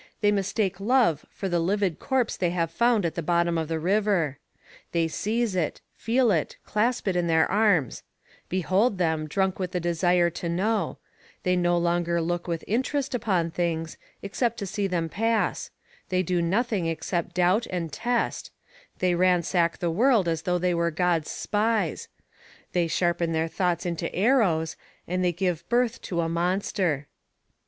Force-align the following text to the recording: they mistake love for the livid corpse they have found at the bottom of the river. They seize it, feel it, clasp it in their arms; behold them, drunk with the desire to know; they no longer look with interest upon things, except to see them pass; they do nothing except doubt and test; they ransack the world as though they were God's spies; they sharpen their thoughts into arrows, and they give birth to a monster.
they 0.21 0.31
mistake 0.31 0.79
love 0.79 1.27
for 1.29 1.47
the 1.47 1.59
livid 1.59 1.99
corpse 1.99 2.35
they 2.35 2.49
have 2.49 2.71
found 2.71 3.05
at 3.05 3.13
the 3.13 3.21
bottom 3.21 3.55
of 3.55 3.67
the 3.67 3.77
river. 3.77 4.39
They 4.93 5.07
seize 5.07 5.55
it, 5.55 5.79
feel 5.93 6.31
it, 6.31 6.57
clasp 6.65 7.07
it 7.07 7.15
in 7.15 7.27
their 7.27 7.45
arms; 7.51 8.01
behold 8.49 8.97
them, 8.97 9.27
drunk 9.27 9.59
with 9.59 9.73
the 9.73 9.79
desire 9.79 10.31
to 10.31 10.49
know; 10.49 10.97
they 11.43 11.55
no 11.55 11.77
longer 11.77 12.19
look 12.19 12.47
with 12.47 12.63
interest 12.67 13.13
upon 13.13 13.51
things, 13.51 13.97
except 14.23 14.57
to 14.57 14.65
see 14.65 14.87
them 14.87 15.07
pass; 15.07 15.69
they 16.09 16.23
do 16.23 16.41
nothing 16.41 16.87
except 16.87 17.35
doubt 17.35 17.67
and 17.69 17.93
test; 17.93 18.49
they 18.97 19.13
ransack 19.13 19.77
the 19.77 19.91
world 19.91 20.27
as 20.27 20.41
though 20.41 20.57
they 20.57 20.73
were 20.73 20.89
God's 20.89 21.29
spies; 21.29 22.07
they 22.73 22.87
sharpen 22.87 23.33
their 23.33 23.47
thoughts 23.47 23.85
into 23.85 24.11
arrows, 24.15 24.75
and 25.07 25.23
they 25.23 25.31
give 25.31 25.69
birth 25.69 26.01
to 26.01 26.21
a 26.21 26.27
monster. 26.27 27.05